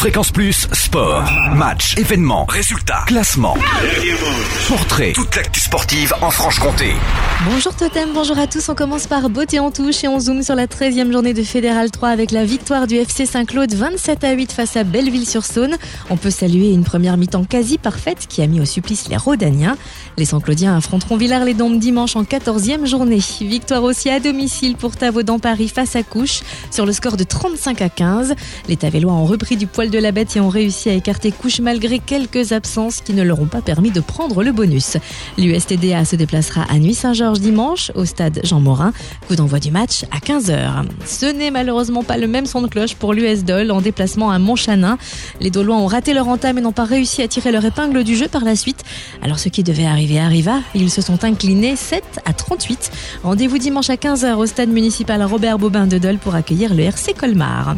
[0.00, 3.54] Fréquence Plus, sport, match, événements, résultats, classement,
[4.66, 6.92] portrait, toute l'actu sportive en Franche-Comté.
[7.44, 8.66] Bonjour Totem, bonjour à tous.
[8.70, 11.90] On commence par beauté en touche et on zoome sur la 13e journée de Fédéral
[11.90, 15.76] 3 avec la victoire du FC Saint-Claude 27 à 8 face à Belleville-sur-Saône.
[16.08, 19.76] On peut saluer une première mi-temps quasi parfaite qui a mis au supplice les Rodaniens.
[20.16, 23.20] Les Saint-Claudiens affronteront Villars-les-Dombes dimanche en 14e journée.
[23.42, 26.40] Victoire aussi à domicile pour Tavaudan Paris face à Couche
[26.70, 28.34] sur le score de 35 à 15.
[28.68, 31.60] Les Tavellois ont repris du poil de la bête et ont réussi à écarter Couche
[31.60, 34.96] malgré quelques absences qui ne leur ont pas permis de prendre le bonus.
[35.36, 38.92] L'USTDA se déplacera à Nuit-Saint-Georges dimanche au stade Jean Morin.
[39.26, 40.84] Coup d'envoi du match à 15h.
[41.04, 44.38] Ce n'est malheureusement pas le même son de cloche pour l'US Dol en déplacement à
[44.38, 44.98] Montchanin.
[45.40, 48.16] Les Dolois ont raté leur entame et n'ont pas réussi à tirer leur épingle du
[48.16, 48.84] jeu par la suite.
[49.22, 50.60] Alors ce qui devait arriver arriva.
[50.74, 52.90] Ils se sont inclinés 7 à 38.
[53.24, 57.14] Rendez-vous dimanche à 15h au stade municipal Robert Bobin de Dole pour accueillir le RC
[57.14, 57.76] Colmar.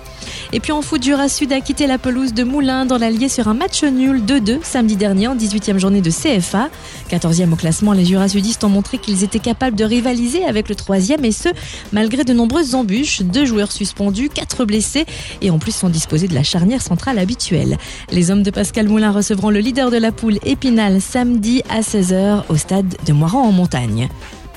[0.55, 3.49] Et puis en foot, Jura Sud a quitté la pelouse de Moulins dans l'Allier sur
[3.49, 6.69] un match nul 2-2 samedi dernier en 18e journée de CFA.
[7.11, 10.75] 14e au classement, les Jura Sudistes ont montré qu'ils étaient capables de rivaliser avec le
[10.75, 11.49] 3e et ce,
[11.93, 15.07] malgré de nombreuses embûches, deux joueurs suspendus, quatre blessés
[15.41, 17.79] et en plus sont disposés de la charnière centrale habituelle.
[18.11, 22.43] Les hommes de Pascal Moulin recevront le leader de la poule Épinal samedi à 16h
[22.51, 24.11] au stade de Moiran en montagne.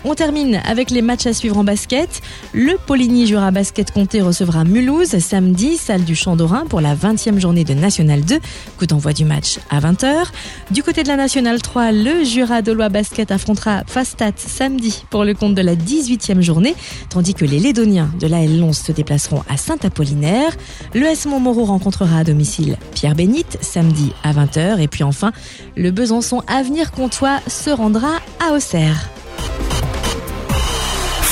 [0.08, 2.22] On termine avec les matchs à suivre en basket.
[2.54, 7.40] Le Poligny Jura Basket Comté recevra Mulhouse samedi, salle du Champ d'Orin pour la 20e
[7.40, 8.38] journée de National 2.
[8.78, 10.28] Coup d'envoi du match à 20h.
[10.70, 15.34] Du côté de la National 3, le Jura Dolois Basket affrontera Fastat samedi pour le
[15.34, 16.76] compte de la 18e journée,
[17.10, 20.56] tandis que les Lédoniens de la L11 se déplaceront à Saint-Apollinaire.
[20.94, 24.80] Le S Montmoreau rencontrera à domicile Pierre Bénite samedi à 20h.
[24.80, 25.32] Et puis enfin,
[25.76, 29.10] le Besançon Avenir Comtois se rendra à Auxerre.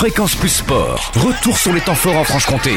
[0.04, 2.72] Fréquence Plus Sport, retour sur les temps forts en Franche-Comté.